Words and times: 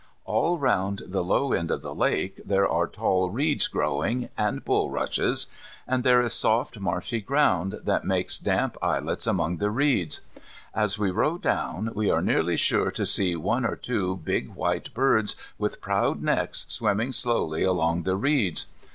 All 0.25 0.57
round 0.57 1.03
the 1.05 1.23
low 1.23 1.53
end 1.53 1.69
of 1.69 1.83
the 1.83 1.93
lake 1.93 2.41
there 2.43 2.67
are 2.67 2.87
tall 2.87 3.29
reeds 3.29 3.67
growing 3.67 4.29
and 4.35 4.65
bulrushes, 4.65 5.45
and 5.87 6.03
there 6.03 6.23
is 6.23 6.33
soft 6.33 6.79
marshy 6.79 7.21
ground 7.21 7.79
that 7.83 8.03
make 8.03 8.31
damp 8.41 8.77
islets 8.81 9.27
among 9.27 9.57
the 9.57 9.69
reeds. 9.69 10.21
As 10.73 10.97
we 10.97 11.11
row 11.11 11.37
down 11.37 11.91
we 11.93 12.09
are 12.09 12.19
nearly 12.23 12.57
sure 12.57 12.89
to 12.89 13.05
see 13.05 13.35
one 13.35 13.63
or 13.63 13.75
two 13.75 14.17
big 14.17 14.55
white 14.55 14.91
birds 14.95 15.35
with 15.59 15.81
proud 15.81 16.23
necks 16.23 16.65
swimming 16.67 17.11
slowly 17.11 17.61
along 17.61 18.01
the 18.01 18.15
reeds. 18.15 18.65